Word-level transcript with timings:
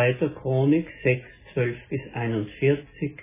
2. 0.00 0.30
Chronik 0.40 0.88
6, 1.02 1.26
12 1.52 1.76
bis 1.90 2.00
41 2.14 3.18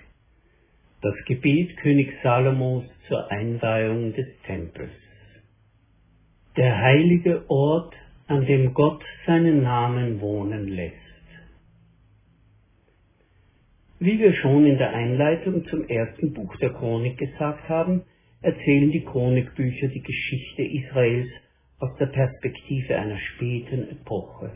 das 1.02 1.14
Gebet 1.26 1.76
König 1.78 2.12
Salomos 2.22 2.84
zur 3.08 3.28
Einweihung 3.32 4.12
des 4.12 4.28
Tempels. 4.46 4.92
Der 6.56 6.78
heilige 6.80 7.50
Ort, 7.50 7.94
an 8.28 8.46
dem 8.46 8.74
Gott 8.74 9.02
seinen 9.26 9.64
Namen 9.64 10.20
wohnen 10.20 10.68
lässt. 10.68 10.94
Wie 13.98 14.20
wir 14.20 14.34
schon 14.34 14.64
in 14.64 14.78
der 14.78 14.94
Einleitung 14.94 15.66
zum 15.66 15.82
ersten 15.88 16.32
Buch 16.32 16.54
der 16.58 16.70
Chronik 16.70 17.18
gesagt 17.18 17.68
haben, 17.68 18.02
erzählen 18.40 18.92
die 18.92 19.04
Chronikbücher 19.04 19.88
die 19.88 20.02
Geschichte 20.02 20.62
Israels 20.62 21.30
aus 21.80 21.90
der 21.98 22.06
Perspektive 22.06 22.94
einer 22.94 23.18
späten 23.18 23.90
Epoche. 23.90 24.52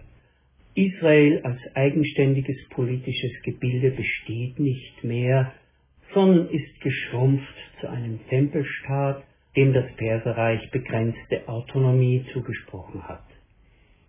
Israel 0.75 1.41
als 1.43 1.59
eigenständiges 1.75 2.57
politisches 2.71 3.33
Gebilde 3.43 3.91
besteht 3.91 4.59
nicht 4.59 5.05
mehr, 5.05 5.53
sondern 6.15 6.49
ist 6.49 6.81
geschrumpft 6.81 7.55
zu 7.81 7.89
einem 7.89 8.21
Tempelstaat, 8.29 9.23
dem 9.55 9.75
das 9.75 9.85
Perserreich 9.97 10.71
begrenzte 10.71 11.47
Autonomie 11.47 12.25
zugesprochen 12.33 13.07
hat. 13.07 13.25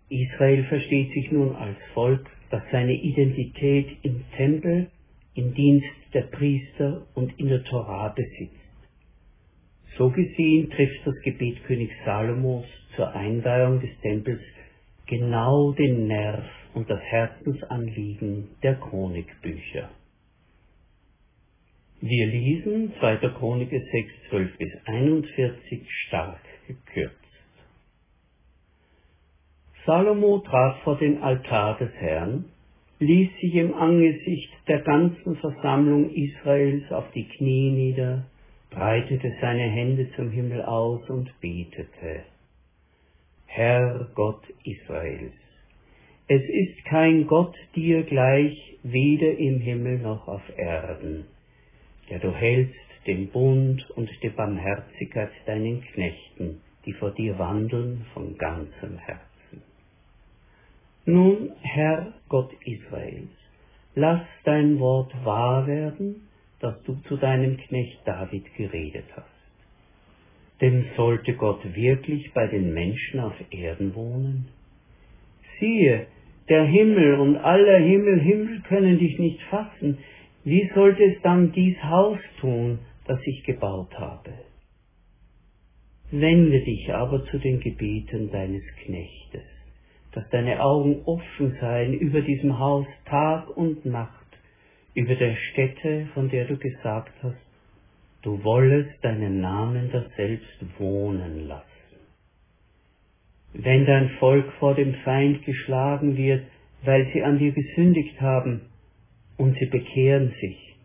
Israel 0.08 0.64
versteht 0.64 1.12
sich 1.12 1.30
nun 1.32 1.54
als 1.54 1.76
Volk, 1.92 2.26
das 2.50 2.62
seine 2.70 2.94
Identität 2.94 3.98
im 4.02 4.24
Tempel, 4.36 4.88
im 5.34 5.52
Dienst 5.54 5.88
der 6.14 6.22
Priester 6.22 7.06
und 7.14 7.38
in 7.38 7.48
der 7.48 7.64
Torah 7.64 8.08
besitzt. 8.08 8.54
So 9.98 10.10
gesehen 10.10 10.70
trifft 10.70 11.06
das 11.06 11.20
Gebet 11.22 11.62
König 11.64 11.90
Salomos 12.04 12.64
zur 12.96 13.14
Einweihung 13.14 13.80
des 13.80 13.90
Tempels 14.00 14.40
genau 15.06 15.72
den 15.72 16.06
Nerv 16.06 16.44
und 16.74 16.88
das 16.90 17.00
Herzensanliegen 17.00 18.48
der 18.62 18.76
Chronikbücher. 18.76 19.90
Wir 22.00 22.26
lesen 22.26 22.92
2. 22.98 23.16
Chronik 23.38 23.70
6, 23.70 23.84
12 24.30 24.58
bis 24.58 24.72
41 24.84 25.90
stark 26.06 26.40
gekürzt. 26.66 27.14
Salomo 29.86 30.38
trat 30.38 30.78
vor 30.82 30.98
den 30.98 31.22
Altar 31.22 31.78
des 31.78 31.92
Herrn, 31.94 32.46
ließ 32.98 33.30
sich 33.40 33.54
im 33.54 33.74
Angesicht 33.74 34.50
der 34.66 34.80
ganzen 34.80 35.36
Versammlung 35.36 36.10
Israels 36.10 36.90
auf 36.90 37.10
die 37.12 37.28
Knie 37.28 37.70
nieder, 37.70 38.24
breitete 38.70 39.32
seine 39.40 39.70
Hände 39.70 40.10
zum 40.16 40.30
Himmel 40.30 40.62
aus 40.62 41.08
und 41.10 41.32
betete. 41.40 42.24
Herr 43.56 44.08
Gott 44.14 44.42
Israels, 44.64 45.32
es 46.26 46.42
ist 46.42 46.84
kein 46.86 47.26
Gott 47.26 47.54
dir 47.76 48.02
gleich, 48.02 48.78
weder 48.82 49.38
im 49.38 49.60
Himmel 49.60 49.98
noch 49.98 50.26
auf 50.26 50.42
Erden 50.56 51.26
der 52.10 52.18
du 52.18 52.32
hältst 52.32 52.78
den 53.06 53.28
Bund 53.28 53.88
und 53.90 54.10
die 54.22 54.28
Barmherzigkeit 54.28 55.30
deinen 55.46 55.82
Knechten, 55.82 56.60
die 56.84 56.92
vor 56.92 57.10
dir 57.12 57.38
wandeln 57.38 58.06
von 58.12 58.36
ganzem 58.36 58.98
Herzen. 58.98 59.62
Nun, 61.06 61.52
Herr 61.60 62.14
Gott 62.28 62.52
Israels, 62.64 63.30
lass 63.94 64.22
dein 64.44 64.78
Wort 64.80 65.12
wahr 65.24 65.66
werden, 65.66 66.28
das 66.60 66.82
du 66.84 66.94
zu 67.08 67.16
deinem 67.16 67.56
Knecht 67.58 68.00
David 68.06 68.54
geredet 68.54 69.06
hast. 69.14 69.33
Denn 70.64 70.86
sollte 70.96 71.34
Gott 71.34 71.62
wirklich 71.76 72.32
bei 72.32 72.46
den 72.46 72.72
Menschen 72.72 73.20
auf 73.20 73.34
Erden 73.50 73.94
wohnen? 73.94 74.48
Siehe, 75.60 76.06
der 76.48 76.64
Himmel 76.64 77.20
und 77.20 77.36
aller 77.36 77.80
Himmel, 77.80 78.18
Himmel 78.18 78.62
können 78.62 78.98
dich 78.98 79.18
nicht 79.18 79.42
fassen, 79.50 79.98
wie 80.42 80.66
sollte 80.74 81.04
es 81.04 81.20
dann 81.20 81.52
dies 81.52 81.76
Haus 81.84 82.18
tun, 82.40 82.78
das 83.06 83.20
ich 83.26 83.44
gebaut 83.44 83.92
habe? 83.98 84.32
Wende 86.10 86.64
dich 86.64 86.90
aber 86.94 87.26
zu 87.26 87.36
den 87.36 87.60
Gebeten 87.60 88.30
deines 88.30 88.64
Knechtes, 88.86 89.44
dass 90.12 90.26
deine 90.30 90.62
Augen 90.62 91.02
offen 91.04 91.58
seien 91.60 91.92
über 91.92 92.22
diesem 92.22 92.58
Haus 92.58 92.86
Tag 93.04 93.54
und 93.54 93.84
Nacht, 93.84 94.38
über 94.94 95.14
der 95.14 95.36
Stätte, 95.36 96.06
von 96.14 96.30
der 96.30 96.46
du 96.46 96.56
gesagt 96.56 97.12
hast, 97.22 97.53
du 98.24 98.42
wollest 98.42 99.04
deinen 99.04 99.40
Namen 99.40 99.90
da 99.92 100.04
selbst 100.16 100.64
wohnen 100.78 101.46
lassen. 101.46 101.64
Wenn 103.52 103.84
dein 103.86 104.08
Volk 104.18 104.50
vor 104.58 104.74
dem 104.74 104.94
Feind 105.04 105.44
geschlagen 105.44 106.16
wird, 106.16 106.44
weil 106.84 107.06
sie 107.12 107.22
an 107.22 107.38
dir 107.38 107.52
gesündigt 107.52 108.20
haben, 108.20 108.62
und 109.36 109.56
sie 109.58 109.66
bekehren 109.66 110.32
sich, 110.40 110.76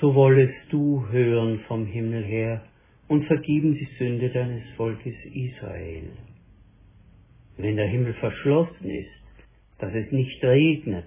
so 0.00 0.14
wollest 0.14 0.54
du 0.70 1.06
hören 1.10 1.60
vom 1.66 1.86
Himmel 1.86 2.24
her 2.24 2.62
und 3.08 3.24
vergeben 3.24 3.74
die 3.74 3.88
Sünde 3.98 4.28
deines 4.30 4.62
Volkes 4.76 5.14
Israel. 5.24 6.10
Wenn 7.56 7.76
der 7.76 7.86
Himmel 7.86 8.12
verschlossen 8.14 8.90
ist, 8.90 9.08
dass 9.78 9.94
es 9.94 10.10
nicht 10.12 10.44
regnet, 10.44 11.06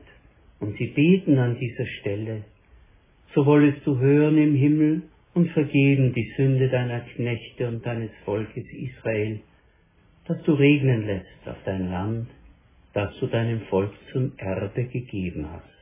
und 0.59 0.78
sie 0.78 0.88
beten 0.88 1.38
an 1.38 1.57
dieser 1.57 1.86
Stelle, 1.86 2.44
so 3.34 3.46
wollest 3.46 3.86
du 3.86 3.97
hören 4.00 4.38
im 4.38 4.56
Himmel 4.56 5.03
und 5.34 5.50
vergeben 5.51 6.13
die 6.13 6.31
Sünde 6.35 6.69
deiner 6.69 7.01
Knechte 7.01 7.67
und 7.67 7.85
deines 7.85 8.12
Volkes 8.25 8.66
Israel, 8.72 9.40
dass 10.28 10.41
du 10.44 10.53
regnen 10.53 11.06
lässt 11.06 11.47
auf 11.47 11.57
dein 11.66 11.90
Land, 11.91 12.28
das 12.94 13.16
du 13.19 13.28
deinem 13.28 13.62
Volk 13.69 13.91
zum 14.12 14.31
Erbe 14.38 14.85
gegeben 14.85 15.47
hast. 15.51 15.79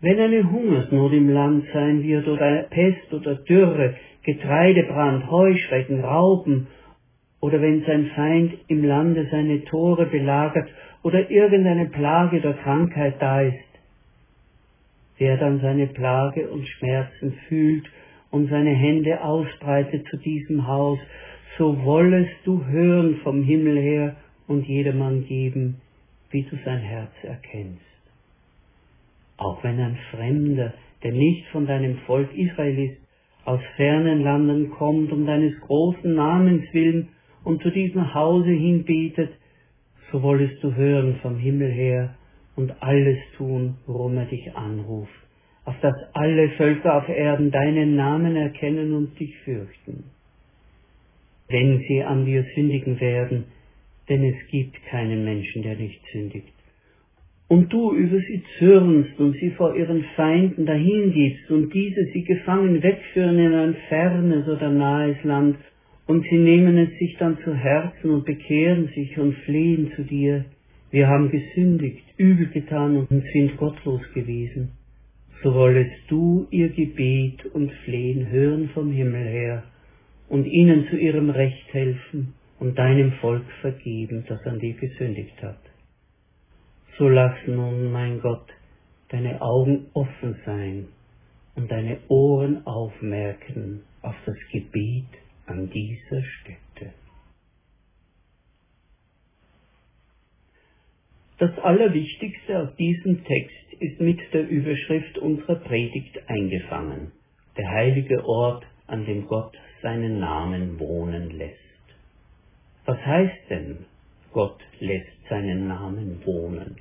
Wenn 0.00 0.20
eine 0.20 0.48
Hungersnot 0.48 1.12
im 1.12 1.28
Land 1.28 1.66
sein 1.72 2.02
wird 2.04 2.28
oder 2.28 2.62
Pest 2.70 3.12
oder 3.12 3.34
Dürre, 3.34 3.96
Getreidebrand, 4.22 5.28
Heuschrecken, 5.30 6.00
Rauben 6.00 6.68
oder 7.40 7.60
wenn 7.60 7.82
sein 7.84 8.06
Feind 8.14 8.54
im 8.68 8.84
Lande 8.84 9.26
seine 9.30 9.64
Tore 9.64 10.06
belagert 10.06 10.68
oder 11.02 11.30
irgendeine 11.30 11.86
Plage 11.86 12.40
der 12.40 12.54
Krankheit 12.54 13.16
da 13.20 13.42
ist, 13.42 13.58
wer 15.18 15.36
dann 15.36 15.60
seine 15.60 15.88
Plage 15.88 16.48
und 16.48 16.66
Schmerzen 16.68 17.32
fühlt 17.48 17.88
und 18.30 18.50
seine 18.50 18.74
Hände 18.74 19.22
ausbreitet 19.22 20.06
zu 20.08 20.16
diesem 20.18 20.66
Haus, 20.66 20.98
so 21.56 21.82
wollest 21.84 22.34
du 22.44 22.64
hören 22.66 23.16
vom 23.22 23.42
Himmel 23.42 23.78
her 23.78 24.16
und 24.46 24.66
jedermann 24.66 25.24
geben, 25.26 25.80
wie 26.30 26.42
du 26.42 26.56
sein 26.64 26.80
Herz 26.80 27.12
erkennst. 27.22 27.82
Auch 29.36 29.62
wenn 29.62 29.78
ein 29.80 29.98
Fremder, 30.10 30.74
der 31.02 31.12
nicht 31.12 31.46
von 31.48 31.66
deinem 31.66 31.98
Volk 32.06 32.28
Israel 32.34 32.90
ist, 32.90 32.98
aus 33.44 33.60
fernen 33.76 34.22
Landen 34.22 34.70
kommt, 34.70 35.10
um 35.10 35.24
deines 35.24 35.58
großen 35.60 36.14
Namens 36.14 36.64
willen 36.72 37.08
und 37.44 37.62
zu 37.62 37.70
diesem 37.70 38.12
Hause 38.12 38.50
hinbetet, 38.50 39.30
so 40.12 40.22
wollest 40.22 40.62
du 40.62 40.74
hören 40.74 41.16
vom 41.22 41.38
Himmel 41.38 41.70
her 41.70 42.14
und 42.56 42.82
alles 42.82 43.18
tun, 43.36 43.76
worum 43.86 44.16
er 44.16 44.26
dich 44.26 44.54
anruft, 44.54 45.10
auf 45.68 45.74
dass 45.80 45.94
alle 46.14 46.50
Völker 46.50 46.96
auf 46.96 47.08
Erden 47.08 47.50
deinen 47.50 47.96
Namen 47.96 48.36
erkennen 48.36 48.94
und 48.94 49.18
dich 49.18 49.36
fürchten. 49.38 50.04
Wenn 51.48 51.78
sie 51.86 52.02
an 52.02 52.24
dir 52.26 52.44
sündigen 52.54 53.00
werden, 53.00 53.44
denn 54.08 54.24
es 54.24 54.46
gibt 54.50 54.82
keinen 54.86 55.24
Menschen, 55.24 55.62
der 55.62 55.76
nicht 55.76 56.00
sündigt 56.12 56.52
und 57.48 57.72
du 57.72 57.92
über 57.92 58.18
sie 58.18 58.42
zürnst 58.58 59.18
und 59.18 59.34
sie 59.38 59.50
vor 59.52 59.74
ihren 59.74 60.04
Feinden 60.14 60.66
dahingibst 60.66 61.50
und 61.50 61.72
diese 61.72 62.04
sie 62.12 62.22
gefangen 62.22 62.82
wegführen 62.82 63.38
in 63.38 63.54
ein 63.54 63.76
fernes 63.88 64.46
oder 64.46 64.70
nahes 64.70 65.16
Land, 65.24 65.56
und 66.06 66.24
sie 66.30 66.38
nehmen 66.38 66.78
es 66.78 66.98
sich 66.98 67.16
dann 67.18 67.36
zu 67.44 67.54
Herzen 67.54 68.10
und 68.10 68.24
bekehren 68.24 68.88
sich 68.94 69.18
und 69.18 69.34
flehen 69.44 69.92
zu 69.94 70.04
dir. 70.04 70.46
Wir 70.90 71.06
haben 71.06 71.30
gesündigt, 71.30 72.02
übel 72.16 72.46
getan 72.46 72.96
und 72.96 73.24
sind 73.32 73.58
gottlos 73.58 74.00
gewesen. 74.14 74.70
So 75.42 75.54
wollest 75.54 76.10
du 76.10 76.48
ihr 76.50 76.70
Gebet 76.70 77.46
und 77.46 77.70
Flehen 77.84 78.28
hören 78.28 78.70
vom 78.70 78.90
Himmel 78.90 79.24
her 79.24 79.64
und 80.28 80.44
ihnen 80.46 80.88
zu 80.88 80.96
ihrem 80.96 81.30
Recht 81.30 81.72
helfen 81.72 82.34
und 82.58 82.76
deinem 82.76 83.12
Volk 83.20 83.44
vergeben, 83.60 84.24
das 84.28 84.44
an 84.46 84.58
dir 84.58 84.74
gesündigt 84.74 85.40
hat. 85.42 85.60
So 86.98 87.08
lass 87.08 87.36
nun, 87.46 87.92
mein 87.92 88.20
Gott, 88.20 88.48
deine 89.10 89.40
Augen 89.40 89.86
offen 89.92 90.36
sein 90.44 90.88
und 91.54 91.70
deine 91.70 91.98
Ohren 92.08 92.66
aufmerken 92.66 93.82
auf 94.02 94.16
das 94.26 94.36
Gebet 94.50 95.06
an 95.46 95.70
dieser 95.70 96.22
Stätte. 96.22 96.92
Das 101.38 101.56
Allerwichtigste 101.58 102.58
aus 102.58 102.74
diesem 102.74 103.24
Text 103.24 103.67
ist 103.80 104.00
mit 104.00 104.20
der 104.32 104.48
Überschrift 104.48 105.18
unserer 105.18 105.56
Predigt 105.56 106.18
eingefangen. 106.28 107.12
Der 107.56 107.68
heilige 107.70 108.24
Ort, 108.24 108.64
an 108.86 109.04
dem 109.04 109.26
Gott 109.26 109.56
seinen 109.82 110.20
Namen 110.20 110.78
wohnen 110.78 111.30
lässt. 111.30 111.58
Was 112.86 112.98
heißt 113.04 113.50
denn, 113.50 113.84
Gott 114.32 114.60
lässt 114.80 115.28
seinen 115.28 115.68
Namen 115.68 116.22
wohnen? 116.24 116.76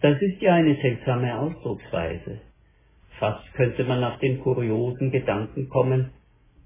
Das 0.00 0.20
ist 0.20 0.40
ja 0.40 0.54
eine 0.54 0.74
seltsame 0.76 1.38
Ausdrucksweise. 1.38 2.40
Fast 3.18 3.52
könnte 3.54 3.84
man 3.84 4.02
auf 4.02 4.18
den 4.18 4.40
kuriosen 4.40 5.10
Gedanken 5.10 5.68
kommen, 5.68 6.10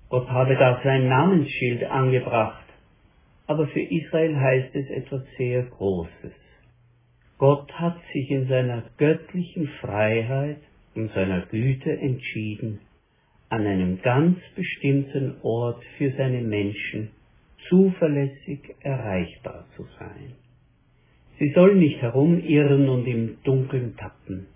Gott 0.09 0.29
habe 0.29 0.55
da 0.55 0.81
sein 0.85 1.09
Namensschild 1.09 1.85
angebracht. 1.85 2.65
Aber 3.47 3.67
für 3.69 3.81
Israel 3.81 4.37
heißt 4.37 4.75
es 4.75 4.89
etwas 4.91 5.23
sehr 5.37 5.65
Großes. 5.65 6.33
Gott 7.39 7.71
hat 7.73 7.99
sich 8.13 8.31
in 8.31 8.49
seiner 8.49 8.85
göttlichen 8.97 9.69
Freiheit 9.81 10.59
und 10.95 11.13
seiner 11.13 11.43
Güte 11.47 11.93
entschieden, 11.93 12.81
an 13.51 13.67
einem 13.67 14.01
ganz 14.03 14.39
bestimmten 14.55 15.37
Ort 15.43 15.85
für 15.99 16.13
seine 16.13 16.41
Menschen 16.41 17.11
zuverlässig 17.69 18.61
erreichbar 18.81 19.67
zu 19.77 19.85
sein. 19.99 20.33
Sie 21.39 21.51
sollen 21.51 21.79
nicht 21.79 22.01
herumirren 22.01 22.89
und 22.89 23.07
im 23.07 23.37
Dunkeln 23.45 23.97
tappen. 23.97 24.47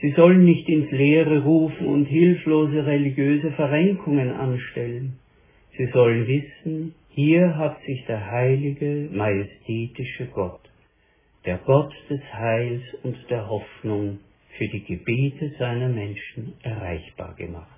Sie 0.00 0.12
sollen 0.12 0.44
nicht 0.44 0.68
ins 0.68 0.90
Leere 0.90 1.42
rufen 1.42 1.86
und 1.86 2.06
hilflose 2.06 2.86
religiöse 2.86 3.50
Verrenkungen 3.52 4.30
anstellen. 4.30 5.18
Sie 5.76 5.86
sollen 5.92 6.26
wissen, 6.26 6.94
hier 7.10 7.56
hat 7.56 7.82
sich 7.84 8.04
der 8.06 8.30
heilige, 8.30 9.08
majestätische 9.12 10.26
Gott, 10.26 10.60
der 11.46 11.58
Gott 11.58 11.94
des 12.10 12.20
Heils 12.32 12.82
und 13.04 13.16
der 13.30 13.48
Hoffnung 13.48 14.18
für 14.58 14.66
die 14.68 14.82
Gebete 14.84 15.52
seiner 15.58 15.88
Menschen 15.88 16.54
erreichbar 16.62 17.34
gemacht. 17.36 17.70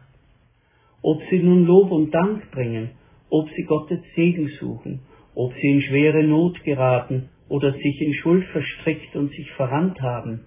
Ob 1.03 1.20
sie 1.31 1.38
nun 1.38 1.67
Lob 1.67 1.91
und 1.91 2.11
Dank 2.11 2.50
bringen, 2.50 2.91
ob 3.31 3.49
sie 3.50 3.65
Gottes 3.65 4.00
Segen 4.17 4.49
suchen, 4.59 5.00
ob 5.35 5.53
sie 5.55 5.69
in 5.69 5.82
schwere 5.82 6.25
Not 6.25 6.65
geraten 6.65 7.29
oder 7.49 7.73
sich 7.73 8.00
in 8.00 8.15
Schuld 8.15 8.47
verstrickt 8.47 9.15
und 9.15 9.31
sich 9.32 9.50
verrannt 9.53 10.00
haben, 10.00 10.47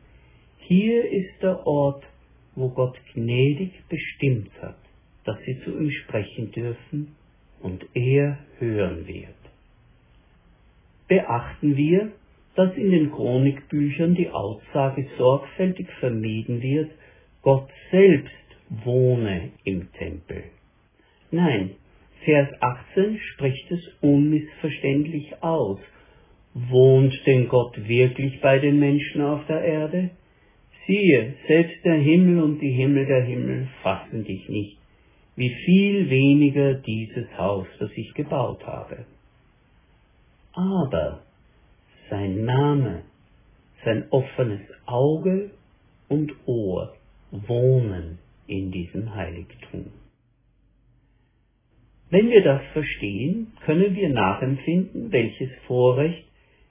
hier 0.59 1.09
ist 1.09 1.41
der 1.41 1.65
Ort, 1.67 2.03
wo 2.55 2.69
Gott 2.69 2.97
gnädig 3.13 3.71
bestimmt 3.87 4.51
hat, 4.61 4.77
dass 5.25 5.37
sie 5.45 5.59
zu 5.63 5.77
ihm 5.77 5.91
sprechen 5.91 6.51
dürfen 6.51 7.15
und 7.61 7.85
er 7.93 8.39
hören 8.57 9.07
wird. 9.07 9.35
Beachten 11.07 11.77
wir, 11.77 12.11
dass 12.55 12.75
in 12.75 12.91
den 12.91 13.11
Chronikbüchern 13.11 14.15
die 14.15 14.29
Aussage 14.29 15.07
sorgfältig 15.17 15.87
vermieden 15.99 16.61
wird, 16.61 16.91
Gott 17.41 17.69
selbst 17.91 18.31
wohne 18.69 19.51
im 19.63 19.91
Tempel. 19.93 20.43
Nein, 21.31 21.71
Vers 22.23 22.49
18 22.59 23.19
spricht 23.33 23.71
es 23.71 23.79
unmissverständlich 24.01 25.41
aus. 25.41 25.79
Wohnt 26.53 27.13
denn 27.25 27.47
Gott 27.47 27.87
wirklich 27.87 28.41
bei 28.41 28.59
den 28.59 28.79
Menschen 28.79 29.21
auf 29.21 29.45
der 29.47 29.63
Erde? 29.63 30.11
Siehe, 30.85 31.33
selbst 31.47 31.83
der 31.85 31.95
Himmel 31.95 32.43
und 32.43 32.59
die 32.59 32.71
Himmel 32.71 33.05
der 33.05 33.23
Himmel 33.23 33.67
fassen 33.81 34.23
dich 34.23 34.47
nicht, 34.49 34.77
wie 35.35 35.49
viel 35.65 36.09
weniger 36.09 36.73
dieses 36.75 37.25
Haus, 37.37 37.67
das 37.79 37.89
ich 37.95 38.13
gebaut 38.13 38.65
habe. 38.65 39.05
Aber 40.53 41.21
sein 42.11 42.43
Name, 42.43 43.03
sein 43.83 44.03
offenes 44.11 44.61
Auge 44.85 45.49
und 46.09 46.33
Ohr 46.45 46.93
wohnen 47.31 48.19
in 48.45 48.69
diesem 48.71 49.15
Heiligtum. 49.15 49.85
Wenn 52.09 52.29
wir 52.29 52.43
das 52.43 52.61
verstehen, 52.73 53.53
können 53.65 53.95
wir 53.95 54.09
nachempfinden, 54.09 55.11
welches 55.13 55.49
Vorrecht, 55.65 56.25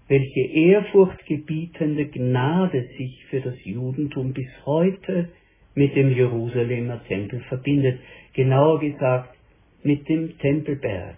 welche 0.08 0.40
ehrfurchtgebietende 0.40 2.06
Gnade 2.08 2.88
sich 2.98 3.24
für 3.30 3.40
das 3.40 3.54
Judentum 3.64 4.34
bis 4.34 4.48
heute 4.66 5.30
mit 5.74 5.96
dem 5.96 6.14
Jerusalemer 6.14 7.02
Tempel 7.04 7.40
verbindet, 7.48 7.98
genauer 8.34 8.80
gesagt 8.80 9.34
mit 9.82 10.06
dem 10.10 10.36
Tempelberg. 10.38 11.16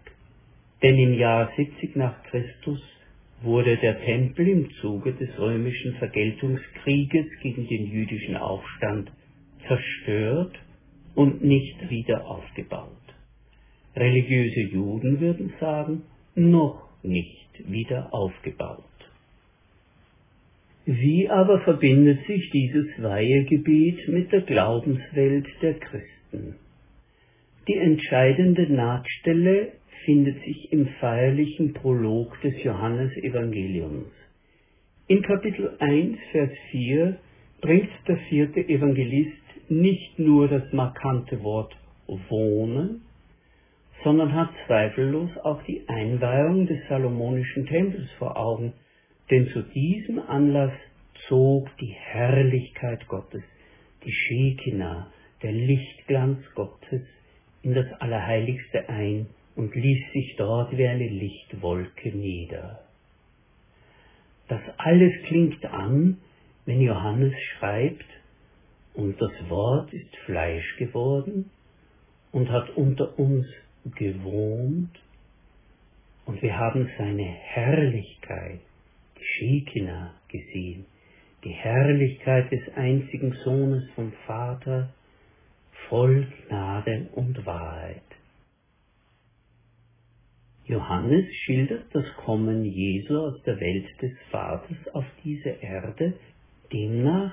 Denn 0.84 0.96
im 0.98 1.14
Jahr 1.14 1.50
70 1.56 1.96
nach 1.96 2.22
Christus 2.24 2.80
wurde 3.42 3.76
der 3.76 4.00
Tempel 4.04 4.48
im 4.48 4.70
Zuge 4.80 5.12
des 5.12 5.30
römischen 5.38 5.94
Vergeltungskrieges 5.94 7.26
gegen 7.42 7.66
den 7.66 7.86
jüdischen 7.86 8.36
Aufstand 8.36 9.10
zerstört 9.66 10.58
und 11.14 11.42
nicht 11.42 11.90
wieder 11.90 12.26
aufgebaut. 12.26 12.88
Religiöse 13.94 14.60
Juden 14.72 15.20
würden 15.20 15.52
sagen, 15.60 16.02
noch 16.34 16.88
nicht 17.02 17.70
wieder 17.70 18.12
aufgebaut. 18.14 18.84
Wie 20.84 21.28
aber 21.28 21.60
verbindet 21.60 22.26
sich 22.26 22.50
dieses 22.50 22.86
Weihegebet 23.00 24.08
mit 24.08 24.32
der 24.32 24.40
Glaubenswelt 24.40 25.46
der 25.60 25.74
Christen? 25.74 26.56
Die 27.68 27.76
entscheidende 27.76 28.72
Nahtstelle 28.72 29.72
findet 30.04 30.43
sich 30.44 30.72
im 30.72 30.87
feierlichen 31.00 31.75
Prolog 31.75 32.40
des 32.40 32.62
Johannesevangeliums. 32.62 34.10
In 35.08 35.22
Kapitel 35.22 35.76
1, 35.78 36.19
Vers 36.31 36.50
4 36.70 37.19
bringt 37.60 37.90
der 38.08 38.16
vierte 38.28 38.60
Evangelist 38.60 39.32
nicht 39.69 40.19
nur 40.19 40.49
das 40.49 40.72
markante 40.72 41.43
Wort 41.43 41.75
wohnen, 42.28 43.02
sondern 44.04 44.34
hat 44.34 44.50
zweifellos 44.66 45.31
auch 45.44 45.62
die 45.62 45.82
Einweihung 45.88 46.66
des 46.66 46.78
Salomonischen 46.88 47.66
Tempels 47.66 48.10
vor 48.19 48.37
Augen, 48.37 48.72
denn 49.31 49.48
zu 49.48 49.62
diesem 49.62 50.19
Anlass 50.19 50.72
zog 51.28 51.69
die 51.79 51.94
Herrlichkeit 51.94 53.06
Gottes, 53.06 53.43
die 54.05 54.12
Shekinah, 54.12 55.12
der 55.43 55.53
Lichtglanz 55.53 56.38
Gottes, 56.55 57.03
in 57.62 57.74
das 57.74 57.86
Allerheiligste 58.00 58.88
ein 58.88 59.26
und 59.56 59.74
ließ 59.74 60.12
sich 60.12 60.36
dort 60.36 60.76
wie 60.76 60.86
eine 60.86 61.08
Lichtwolke 61.08 62.10
nieder. 62.10 62.80
Das 64.48 64.60
alles 64.78 65.12
klingt 65.26 65.64
an, 65.64 66.18
wenn 66.66 66.80
Johannes 66.80 67.34
schreibt, 67.58 68.06
und 68.94 69.20
das 69.20 69.32
Wort 69.48 69.92
ist 69.92 70.14
Fleisch 70.26 70.76
geworden 70.76 71.50
und 72.30 72.50
hat 72.50 72.68
unter 72.76 73.18
uns 73.18 73.46
gewohnt 73.94 74.90
und 76.24 76.40
wir 76.40 76.56
haben 76.56 76.88
seine 76.98 77.24
Herrlichkeit, 77.24 78.60
die 79.18 79.24
Shekinah, 79.24 80.14
gesehen, 80.28 80.86
die 81.44 81.50
Herrlichkeit 81.50 82.50
des 82.52 82.60
einzigen 82.76 83.32
Sohnes 83.44 83.88
vom 83.94 84.12
Vater, 84.26 84.90
voll 85.88 86.26
Gnade 86.48 87.08
und 87.12 87.44
Wahrheit. 87.44 88.02
Johannes 90.66 91.26
schildert 91.44 91.86
das 91.92 92.04
Kommen 92.24 92.64
Jesu 92.64 93.19
aus 93.19 93.42
der 93.42 93.58
Welt 93.60 93.86
des 94.00 94.12
Vaters 94.31 94.76
auf 94.92 95.04
diese 95.24 95.50
Erde 95.50 96.14
demnach 96.72 97.32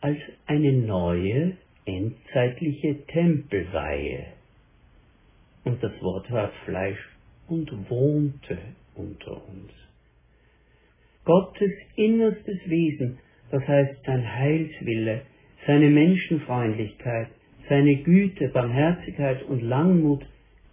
als 0.00 0.18
eine 0.46 0.72
neue, 0.72 1.56
endzeitliche 1.86 3.06
Tempelweihe 3.06 4.26
und 5.64 5.82
das 5.82 5.92
Wort 6.02 6.30
ward 6.30 6.52
Fleisch 6.64 7.08
und 7.48 7.70
wohnte 7.88 8.58
unter 8.94 9.32
uns. 9.48 9.72
Gottes 11.24 11.72
innerstes 11.96 12.58
Wesen, 12.66 13.18
das 13.50 13.66
heißt 13.66 14.04
sein 14.04 14.30
Heilswille, 14.30 15.22
seine 15.66 15.88
Menschenfreundlichkeit, 15.88 17.28
seine 17.68 17.96
Güte, 17.96 18.48
Barmherzigkeit 18.48 19.42
und 19.44 19.62
Langmut, 19.62 20.26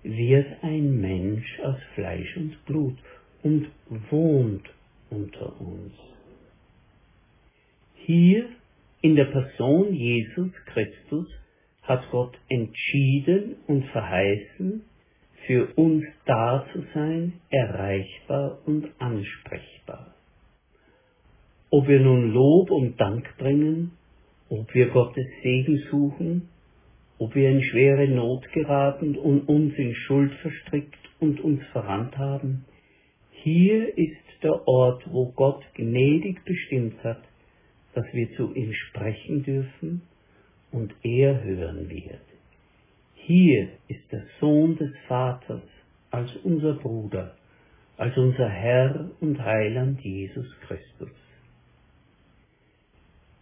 wird 0.04 0.48
ein 0.64 1.00
Mensch 1.00 1.60
aus 1.64 1.78
Fleisch 1.96 2.38
und 2.38 2.66
Blut 2.66 2.98
und 3.44 3.68
wohnt 4.10 4.70
unter 5.10 5.60
uns. 5.60 5.94
Hier 8.06 8.50
in 9.02 9.16
der 9.16 9.26
Person 9.26 9.94
Jesus 9.94 10.52
Christus 10.66 11.28
hat 11.84 12.10
Gott 12.12 12.38
entschieden 12.50 13.56
und 13.68 13.86
verheißen, 13.86 14.84
für 15.48 15.74
uns 15.76 16.06
da 16.26 16.66
zu 16.72 16.84
sein, 16.94 17.34
erreichbar 17.50 18.60
und 18.66 18.90
ansprechbar. 19.00 20.14
Ob 21.72 21.88
wir 21.88 22.00
nun 22.00 22.32
Lob 22.32 22.70
und 22.70 23.00
Dank 23.00 23.38
bringen, 23.38 23.92
ob 24.50 24.74
wir 24.74 24.90
Gottes 24.90 25.26
Segen 25.42 25.78
suchen, 25.90 26.50
ob 27.22 27.36
wir 27.36 27.52
in 27.52 27.62
schwere 27.62 28.08
Not 28.08 28.52
geraten 28.52 29.16
und 29.16 29.48
uns 29.48 29.76
in 29.78 29.94
Schuld 29.94 30.34
verstrickt 30.42 30.98
und 31.20 31.40
uns 31.40 31.62
verrannt 31.72 32.18
haben, 32.18 32.66
hier 33.44 33.96
ist 33.96 34.18
der 34.42 34.68
Ort, 34.68 35.04
wo 35.12 35.32
Gott 35.32 35.64
gnädig 35.76 36.44
bestimmt 36.46 36.96
hat, 37.04 37.22
dass 37.94 38.06
wir 38.12 38.36
zu 38.36 38.56
ihm 38.56 38.74
sprechen 38.74 39.44
dürfen 39.44 40.02
und 40.72 40.96
er 41.04 41.44
hören 41.44 41.88
wird. 41.92 42.26
Hier 43.14 43.68
ist 43.88 44.12
der 44.12 44.24
Sohn 44.40 44.78
des 44.78 44.92
Vaters 45.08 45.62
als 46.10 46.36
unser 46.38 46.74
Bruder, 46.74 47.36
als 47.98 48.18
unser 48.18 48.50
Herr 48.50 49.12
und 49.20 49.40
Heiland 49.40 50.02
Jesus 50.02 50.48
Christus. 50.62 51.12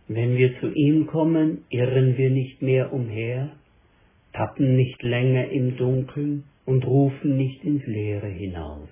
Wenn 0.10 0.36
wir 0.36 0.60
zu 0.60 0.70
ihm 0.74 1.08
kommen, 1.08 1.64
irren 1.70 2.18
wir 2.18 2.30
nicht 2.30 2.62
mehr 2.62 2.92
umher, 2.92 3.52
tappen 4.34 4.76
nicht 4.76 5.02
länger 5.04 5.50
im 5.50 5.78
Dunkeln 5.78 6.44
und 6.66 6.86
rufen 6.86 7.38
nicht 7.38 7.64
ins 7.64 7.86
Leere 7.86 8.28
hinaus. 8.28 8.90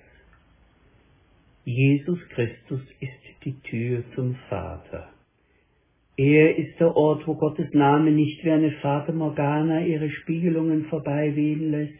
Jesus 1.63 2.19
Christus 2.29 2.81
ist 2.99 3.43
die 3.43 3.59
Tür 3.61 4.03
zum 4.15 4.35
Vater. 4.49 5.09
Er 6.15 6.57
ist 6.57 6.79
der 6.79 6.95
Ort, 6.95 7.27
wo 7.27 7.35
Gottes 7.35 7.71
Name 7.73 8.09
nicht 8.09 8.43
wie 8.43 8.51
eine 8.51 8.71
Fata 8.81 9.11
Morgana 9.11 9.85
ihre 9.85 10.09
Spiegelungen 10.09 10.85
vorbeiwehen 10.85 11.69
lässt 11.69 11.93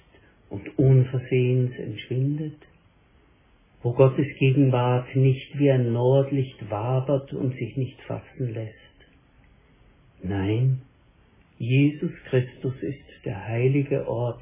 und 0.50 0.80
unversehens 0.80 1.78
entschwindet, 1.78 2.58
wo 3.84 3.94
Gottes 3.94 4.26
Gegenwart 4.40 5.16
nicht 5.16 5.60
wie 5.60 5.70
ein 5.70 5.94
Nordlicht 5.94 6.72
wabert 6.72 7.32
und 7.34 7.54
sich 7.58 7.78
nicht 7.78 8.02
fassen 8.02 8.54
lässt. 8.54 8.74
Nein, 10.24 10.82
Jesus 11.60 12.12
Christus 12.30 12.74
ist 12.82 13.26
der 13.26 13.48
heilige 13.48 14.08
Ort, 14.08 14.42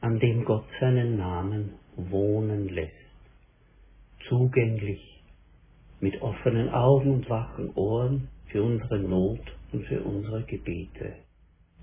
an 0.00 0.18
dem 0.18 0.44
Gott 0.44 0.66
seinen 0.80 1.16
Namen 1.16 1.74
wohnen 1.96 2.68
lässt, 2.68 2.92
zugänglich, 4.28 5.22
mit 6.00 6.20
offenen 6.20 6.68
Augen 6.70 7.12
und 7.12 7.30
wachen 7.30 7.70
Ohren, 7.76 8.28
für 8.52 8.62
unsere 8.62 8.98
Not 8.98 9.40
und 9.72 9.86
für 9.86 10.02
unsere 10.02 10.42
Gebete, 10.42 11.14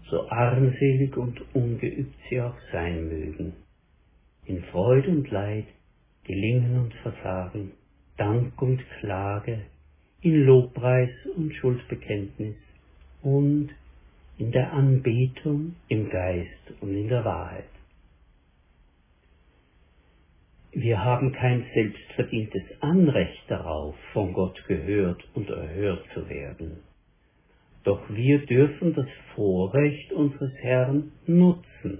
so 0.10 0.30
armselig 0.30 1.18
und 1.18 1.42
ungeübt 1.56 2.14
sie 2.30 2.42
auch 2.42 2.56
sein 2.72 3.08
mögen. 3.08 3.54
In 4.46 4.62
Freude 4.66 5.10
und 5.10 5.32
Leid, 5.32 5.66
Gelingen 6.26 6.80
und 6.80 6.94
Versagen, 6.96 7.72
Dank 8.18 8.62
und 8.62 8.84
Klage, 9.00 9.62
in 10.22 10.44
Lobpreis 10.44 11.10
und 11.36 11.54
Schuldbekenntnis 11.56 12.56
und 13.24 13.70
in 14.40 14.52
der 14.52 14.72
Anbetung 14.72 15.76
im 15.90 16.10
Geist 16.10 16.74
und 16.80 16.96
in 16.96 17.10
der 17.10 17.26
Wahrheit. 17.26 17.66
Wir 20.72 21.04
haben 21.04 21.34
kein 21.34 21.66
selbstverdientes 21.74 22.64
Anrecht 22.80 23.44
darauf, 23.50 23.96
von 24.14 24.34
Gott 24.34 24.64
gehört 24.68 25.22
und 25.34 25.50
erhört 25.50 26.06
zu 26.14 26.30
werden. 26.30 26.78
Doch 27.84 28.02
wir 28.10 28.46
dürfen 28.46 28.94
das 28.94 29.08
Vorrecht 29.36 30.14
unseres 30.14 30.54
Herrn 30.62 31.12
nutzen. 31.28 32.00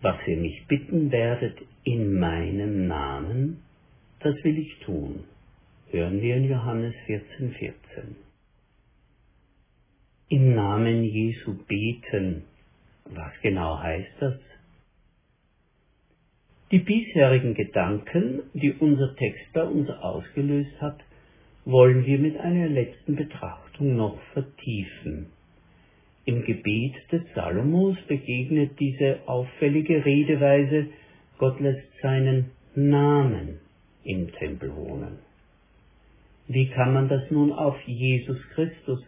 Was 0.00 0.16
ihr 0.26 0.38
mich 0.38 0.66
bitten 0.68 1.10
werdet 1.10 1.58
in 1.84 2.18
meinem 2.18 2.86
Namen, 2.86 3.62
das 4.20 4.34
will 4.42 4.58
ich 4.58 4.78
tun. 4.86 5.24
Hören 5.90 6.22
wir 6.22 6.36
in 6.36 6.48
Johannes 6.48 6.94
14, 7.06 7.52
14. 7.52 8.25
Im 10.28 10.56
Namen 10.56 11.04
Jesu 11.04 11.54
beten. 11.68 12.42
Was 13.04 13.30
genau 13.42 13.78
heißt 13.78 14.10
das? 14.18 14.34
Die 16.72 16.80
bisherigen 16.80 17.54
Gedanken, 17.54 18.42
die 18.52 18.72
unser 18.72 19.14
Text 19.14 19.52
bei 19.52 19.62
uns 19.62 19.88
ausgelöst 19.88 20.80
hat, 20.80 20.98
wollen 21.64 22.04
wir 22.06 22.18
mit 22.18 22.36
einer 22.38 22.66
letzten 22.66 23.14
Betrachtung 23.14 23.94
noch 23.94 24.20
vertiefen. 24.32 25.26
Im 26.24 26.44
Gebet 26.44 26.94
des 27.12 27.22
Salomos 27.36 27.96
begegnet 28.08 28.80
diese 28.80 29.20
auffällige 29.26 30.04
Redeweise, 30.04 30.88
Gott 31.38 31.60
lässt 31.60 31.86
seinen 32.02 32.50
Namen 32.74 33.60
im 34.02 34.32
Tempel 34.32 34.74
wohnen. 34.74 35.20
Wie 36.48 36.66
kann 36.66 36.94
man 36.94 37.08
das 37.08 37.30
nun 37.30 37.52
auf 37.52 37.80
Jesus 37.82 38.38
Christus, 38.54 39.04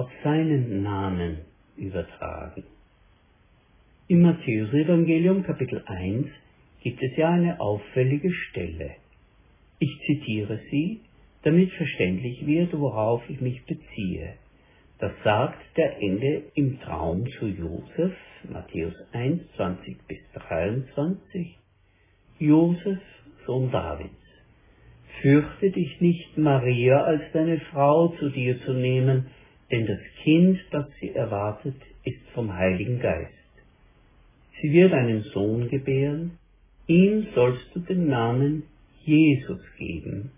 auf 0.00 0.10
seinen 0.24 0.82
Namen 0.82 1.40
übertragen? 1.76 2.64
Im 4.08 4.22
Matthäus-Evangelium 4.22 5.42
Kapitel 5.42 5.82
1 5.84 6.26
gibt 6.82 7.02
es 7.02 7.14
ja 7.18 7.28
eine 7.28 7.60
auffällige 7.60 8.32
Stelle. 8.32 8.92
Ich 9.78 9.90
zitiere 10.06 10.58
sie, 10.70 11.00
damit 11.42 11.70
verständlich 11.72 12.46
wird, 12.46 12.72
worauf 12.78 13.28
ich 13.28 13.42
mich 13.42 13.62
beziehe. 13.66 14.36
Das 15.00 15.12
sagt 15.22 15.60
der 15.76 15.98
Engel 15.98 16.44
im 16.54 16.80
Traum 16.80 17.26
zu 17.38 17.46
Josef, 17.46 18.14
Matthäus 18.50 18.94
1, 19.12 19.42
20 19.56 19.98
bis 20.08 20.18
23. 20.48 21.58
Josef, 22.38 23.00
Sohn 23.44 23.70
Davids, 23.70 24.14
fürchte 25.20 25.70
dich 25.70 26.00
nicht, 26.00 26.38
Maria 26.38 27.02
als 27.02 27.22
deine 27.34 27.60
Frau 27.70 28.08
zu 28.18 28.30
dir 28.30 28.58
zu 28.62 28.72
nehmen, 28.72 29.26
denn 29.70 29.86
das 29.86 30.00
Kind, 30.22 30.58
das 30.70 30.86
sie 31.00 31.10
erwartet, 31.14 31.76
ist 32.04 32.28
vom 32.34 32.52
Heiligen 32.52 33.00
Geist. 33.00 33.32
Sie 34.60 34.72
wird 34.72 34.92
einen 34.92 35.22
Sohn 35.22 35.68
gebären, 35.68 36.38
Ihm 36.90 37.28
sollst 37.36 37.70
du 37.72 37.78
den 37.78 38.08
Namen 38.08 38.64
Jesus 39.04 39.60
geben, 39.78 40.32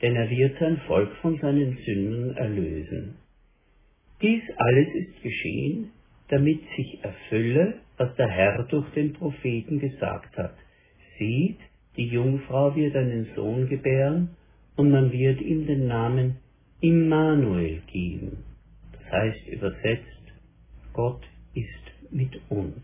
denn 0.00 0.14
er 0.14 0.30
wird 0.30 0.56
sein 0.60 0.76
Volk 0.86 1.10
von 1.20 1.40
seinen 1.40 1.76
Sünden 1.84 2.36
erlösen. 2.36 3.16
Dies 4.22 4.42
alles 4.58 4.94
ist 4.94 5.22
geschehen, 5.24 5.90
damit 6.28 6.60
sich 6.76 7.02
erfülle, 7.02 7.80
was 7.96 8.14
der 8.14 8.28
Herr 8.28 8.62
durch 8.70 8.88
den 8.90 9.12
Propheten 9.12 9.80
gesagt 9.80 10.36
hat. 10.36 10.54
Sieht, 11.18 11.58
die 11.96 12.06
Jungfrau 12.06 12.76
wird 12.76 12.94
einen 12.94 13.26
Sohn 13.34 13.68
gebären, 13.68 14.36
und 14.76 14.92
man 14.92 15.10
wird 15.10 15.40
ihm 15.40 15.66
den 15.66 15.88
Namen 15.88 16.36
Immanuel 16.80 17.82
geben. 17.92 18.44
Heißt 19.12 19.46
übersetzt, 19.46 20.32
Gott 20.92 21.22
ist 21.54 22.12
mit 22.12 22.40
uns. 22.48 22.82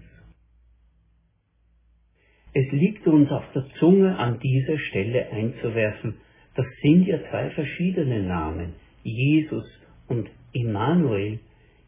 Es 2.53 2.71
liegt 2.71 3.07
uns 3.07 3.31
auf 3.31 3.45
der 3.55 3.67
Zunge, 3.79 4.19
an 4.19 4.39
dieser 4.41 4.79
Stelle 4.79 5.31
einzuwerfen, 5.31 6.15
das 6.55 6.67
sind 6.83 7.07
ja 7.07 7.19
zwei 7.31 7.51
verschiedene 7.51 8.23
Namen, 8.25 8.75
Jesus 9.05 9.65
und 10.09 10.29
Immanuel. 10.53 11.39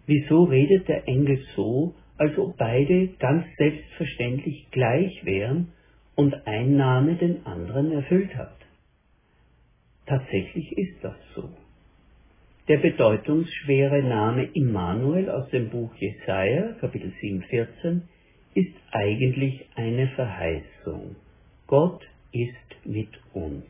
Wieso 0.06 0.44
redet 0.44 0.88
der 0.88 1.08
Engel 1.08 1.44
so, 1.56 1.94
als 2.16 2.38
ob 2.38 2.56
beide 2.56 3.08
ganz 3.18 3.44
selbstverständlich 3.56 4.70
gleich 4.70 5.24
wären 5.24 5.72
und 6.14 6.46
ein 6.46 6.76
Name 6.76 7.16
den 7.16 7.44
anderen 7.44 7.92
erfüllt 7.92 8.34
hat? 8.36 8.56
Tatsächlich 10.06 10.72
ist 10.78 11.02
das 11.02 11.16
so. 11.34 11.50
Der 12.68 12.76
bedeutungsschwere 12.76 14.02
Name 14.02 14.44
Immanuel 14.52 15.30
aus 15.30 15.48
dem 15.50 15.70
Buch 15.70 15.92
Jesaja, 15.96 16.74
Kapitel 16.80 17.12
7, 17.20 17.42
14, 17.42 18.02
ist 18.54 18.74
eigentlich 18.92 19.66
eine 19.74 20.08
Verheißung. 20.08 21.16
Gott 21.66 22.06
ist 22.32 22.86
mit 22.86 23.08
uns. 23.32 23.64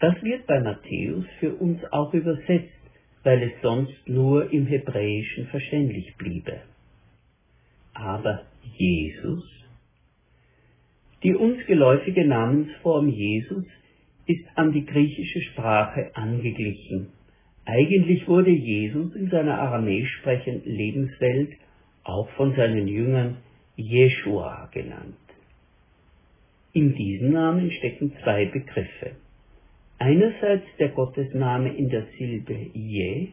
Das 0.00 0.20
wird 0.22 0.46
bei 0.46 0.60
Matthäus 0.60 1.24
für 1.38 1.54
uns 1.54 1.80
auch 1.92 2.12
übersetzt, 2.12 2.72
weil 3.22 3.42
es 3.42 3.52
sonst 3.62 4.08
nur 4.08 4.52
im 4.52 4.66
Hebräischen 4.66 5.46
verständlich 5.46 6.16
bliebe. 6.16 6.60
Aber 7.94 8.42
Jesus? 8.76 9.44
Die 11.22 11.34
uns 11.34 11.64
geläufige 11.66 12.26
Namensform 12.26 13.08
Jesus 13.08 13.64
ist 14.26 14.44
an 14.56 14.72
die 14.72 14.84
griechische 14.84 15.40
Sprache 15.52 16.10
angeglichen. 16.14 17.12
Eigentlich 17.70 18.26
wurde 18.26 18.50
Jesus 18.50 19.14
in 19.14 19.28
seiner 19.28 19.60
aramäisch 19.60 20.10
sprechenden 20.20 20.72
Lebenswelt 20.72 21.52
auch 22.02 22.26
von 22.30 22.56
seinen 22.56 22.88
Jüngern 22.88 23.36
Jeshua 23.76 24.70
genannt. 24.72 25.16
In 26.72 26.94
diesem 26.94 27.32
Namen 27.32 27.70
stecken 27.72 28.14
zwei 28.22 28.46
Begriffe. 28.46 29.10
Einerseits 29.98 30.64
der 30.78 30.88
Gottesname 30.88 31.76
in 31.76 31.90
der 31.90 32.04
Silbe 32.16 32.54
Je. 32.72 33.28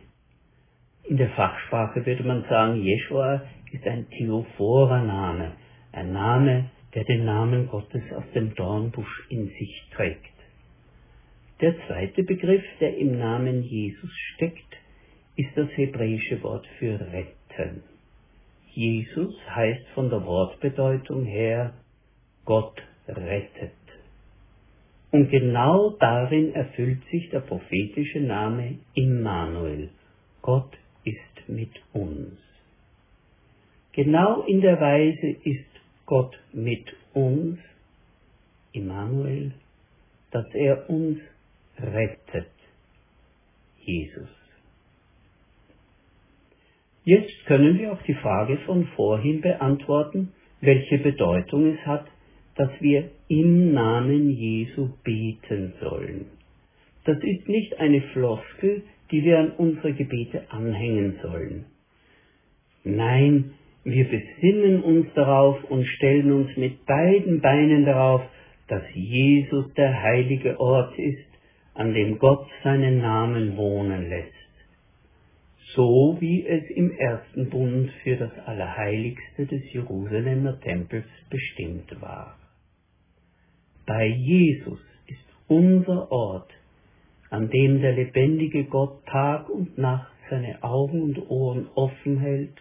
In 1.05 1.15
der 1.15 1.29
Fachsprache 1.29 2.05
würde 2.05 2.23
man 2.23 2.43
sagen, 2.49 2.83
Jeshua 2.83 3.41
ist 3.71 3.87
ein 3.87 4.09
theophorer 4.09 5.01
Name, 5.01 5.53
ein 5.93 6.11
Name, 6.11 6.71
der 6.93 7.05
den 7.05 7.23
Namen 7.23 7.67
Gottes 7.69 8.03
aus 8.13 8.29
dem 8.33 8.53
Dornbusch 8.53 9.27
in 9.29 9.47
sich 9.47 9.87
trägt. 9.95 10.34
Der 11.61 11.73
zweite 11.87 12.23
Begriff, 12.23 12.63
der 12.81 12.97
im 12.97 13.17
Namen 13.17 13.63
Jesus 13.63 14.11
steckt, 14.33 14.75
ist 15.37 15.51
das 15.55 15.69
hebräische 15.75 16.43
Wort 16.43 16.67
für 16.79 16.99
retten. 16.99 17.83
Jesus 18.73 19.33
heißt 19.49 19.87
von 19.93 20.09
der 20.09 20.25
Wortbedeutung 20.25 21.23
her 21.23 21.73
Gott 22.43 22.81
rettet. 23.07 23.71
Und 25.11 25.29
genau 25.29 25.91
darin 25.91 26.53
erfüllt 26.53 27.01
sich 27.09 27.29
der 27.29 27.39
prophetische 27.39 28.19
Name 28.19 28.79
Immanuel. 28.93 29.89
Gott 30.41 30.77
ist 31.05 31.47
mit 31.47 31.71
uns. 31.93 32.37
Genau 33.93 34.41
in 34.41 34.59
der 34.59 34.81
Weise 34.81 35.37
ist 35.45 35.69
Gott 36.05 36.37
mit 36.51 36.93
uns, 37.13 37.59
Immanuel, 38.73 39.53
dass 40.31 40.53
er 40.53 40.89
uns 40.89 41.19
rettet. 41.79 42.51
Jesus. 43.81 44.29
Jetzt 47.03 47.45
können 47.45 47.77
wir 47.77 47.93
auch 47.93 48.01
die 48.03 48.15
Frage 48.15 48.57
von 48.65 48.87
vorhin 48.95 49.41
beantworten, 49.41 50.31
welche 50.61 50.97
Bedeutung 50.97 51.75
es 51.75 51.85
hat, 51.85 52.07
dass 52.55 52.69
wir 52.79 53.11
im 53.27 53.73
Namen 53.73 54.31
Jesu 54.31 54.89
beten 55.03 55.73
sollen. 55.79 56.25
Das 57.03 57.17
ist 57.21 57.47
nicht 57.47 57.79
eine 57.79 58.01
Floskel, 58.13 58.83
die 59.11 59.23
wir 59.23 59.37
an 59.37 59.51
unsere 59.51 59.93
Gebete 59.93 60.49
anhängen 60.49 61.19
sollen. 61.21 61.65
Nein, 62.83 63.51
wir 63.83 64.05
besinnen 64.05 64.81
uns 64.81 65.07
darauf 65.13 65.63
und 65.65 65.85
stellen 65.85 66.31
uns 66.31 66.57
mit 66.57 66.85
beiden 66.87 67.39
Beinen 67.41 67.85
darauf, 67.85 68.23
dass 68.67 68.81
Jesus 68.95 69.71
der 69.75 70.01
heilige 70.01 70.59
Ort 70.59 70.97
ist, 70.97 71.34
an 71.75 71.93
dem 71.93 72.17
Gott 72.17 72.47
seinen 72.63 72.99
Namen 72.99 73.55
wohnen 73.55 74.09
lässt 74.09 74.45
so 75.75 76.17
wie 76.19 76.45
es 76.45 76.69
im 76.69 76.91
ersten 76.91 77.49
Bund 77.49 77.91
für 78.03 78.15
das 78.15 78.31
Allerheiligste 78.45 79.45
des 79.45 79.61
Jerusalemer 79.73 80.59
Tempels 80.61 81.05
bestimmt 81.29 82.01
war. 82.01 82.37
Bei 83.85 84.07
Jesus 84.07 84.79
ist 85.07 85.25
unser 85.47 86.11
Ort, 86.11 86.49
an 87.29 87.49
dem 87.49 87.81
der 87.81 87.93
lebendige 87.93 88.63
Gott 88.65 89.05
Tag 89.05 89.49
und 89.49 89.77
Nacht 89.77 90.11
seine 90.29 90.63
Augen 90.63 91.01
und 91.01 91.29
Ohren 91.29 91.67
offen 91.75 92.19
hält 92.19 92.55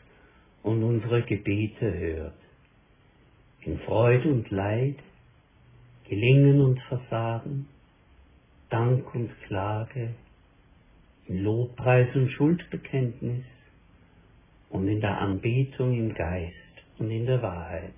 und 0.62 0.82
unsere 0.82 1.22
Gebete 1.22 1.94
hört. 1.94 2.34
In 3.62 3.78
Freude 3.78 4.28
und 4.28 4.50
Leid, 4.50 4.96
Gelingen 6.08 6.60
und 6.60 6.80
Versagen, 6.82 7.68
Dank 8.70 9.14
und 9.14 9.30
Klage, 9.42 10.14
in 11.26 11.42
Lobpreis 11.42 12.14
und 12.14 12.30
Schuldbekenntnis 12.30 13.44
und 14.70 14.88
in 14.88 15.00
der 15.00 15.20
Anbetung 15.20 15.94
im 15.94 16.14
Geist 16.14 16.54
und 16.98 17.10
in 17.10 17.26
der 17.26 17.42
Wahrheit. 17.42 17.94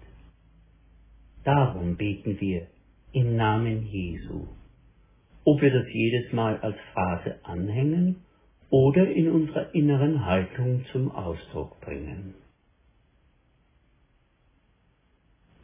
Darum 1.44 1.96
beten 1.96 2.40
wir 2.40 2.66
im 3.12 3.36
Namen 3.36 3.86
Jesu, 3.86 4.46
ob 5.44 5.62
wir 5.62 5.72
das 5.72 5.86
jedes 5.92 6.32
Mal 6.32 6.58
als 6.58 6.76
Phrase 6.92 7.38
anhängen 7.44 8.16
oder 8.68 9.08
in 9.08 9.30
unserer 9.30 9.74
inneren 9.74 10.26
Haltung 10.26 10.84
zum 10.92 11.12
Ausdruck 11.12 11.80
bringen. 11.80 12.34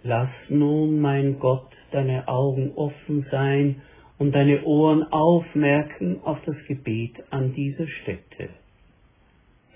Lass 0.04 0.30
nun, 0.48 1.00
mein 1.00 1.38
Gott, 1.38 1.70
deine 1.90 2.26
Augen 2.26 2.72
offen 2.74 3.26
sein 3.30 3.82
und 4.22 4.30
deine 4.30 4.62
Ohren 4.62 5.02
aufmerken 5.10 6.20
auf 6.22 6.38
das 6.46 6.54
Gebet 6.68 7.12
an 7.30 7.54
dieser 7.54 7.88
Stätte. 7.88 8.50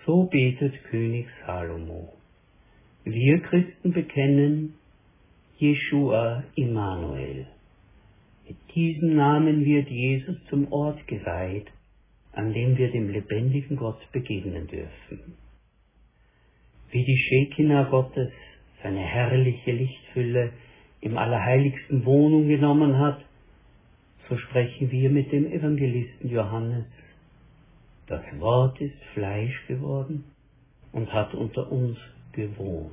So 0.04 0.26
betet 0.26 0.84
König 0.84 1.26
Salomo. 1.44 2.12
Wir 3.02 3.40
Christen 3.40 3.92
bekennen 3.92 4.74
Jeshua 5.58 6.44
Immanuel. 6.54 7.48
Mit 8.46 8.56
diesem 8.72 9.16
Namen 9.16 9.64
wird 9.64 9.90
Jesus 9.90 10.36
zum 10.48 10.70
Ort 10.70 11.04
geweiht, 11.08 11.66
an 12.30 12.52
dem 12.52 12.78
wir 12.78 12.92
dem 12.92 13.10
lebendigen 13.10 13.76
Gott 13.76 13.98
begegnen 14.12 14.68
dürfen. 14.68 15.34
Wie 16.92 17.04
die 17.04 17.18
Shekinah 17.18 17.90
Gottes 17.90 18.30
seine 18.80 19.00
herrliche 19.00 19.72
Lichtfülle 19.72 20.52
im 21.00 21.18
Allerheiligsten 21.18 22.04
Wohnung 22.04 22.46
genommen 22.46 22.96
hat, 22.96 23.25
so 24.28 24.36
sprechen 24.36 24.90
wir 24.90 25.10
mit 25.10 25.30
dem 25.30 25.46
Evangelisten 25.46 26.30
Johannes. 26.30 26.86
Das 28.06 28.22
Wort 28.38 28.80
ist 28.80 28.96
Fleisch 29.14 29.66
geworden 29.68 30.24
und 30.92 31.12
hat 31.12 31.34
unter 31.34 31.70
uns 31.70 31.98
gewohnt. 32.32 32.92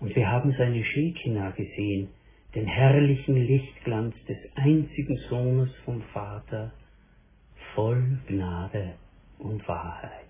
Und 0.00 0.14
wir 0.14 0.30
haben 0.30 0.54
seine 0.56 0.84
Schekina 0.84 1.50
gesehen, 1.50 2.08
den 2.54 2.66
herrlichen 2.66 3.36
Lichtglanz 3.36 4.14
des 4.26 4.38
einzigen 4.54 5.18
Sohnes 5.28 5.70
vom 5.84 6.02
Vater, 6.12 6.72
voll 7.74 8.18
Gnade 8.26 8.94
und 9.38 9.66
Wahrheit. 9.68 10.27